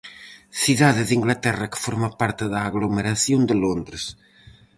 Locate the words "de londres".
3.49-4.03